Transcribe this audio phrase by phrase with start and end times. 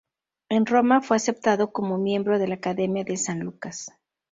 [0.49, 3.91] En Roma, fue aceptado como miembro de la Academia de San Lucas.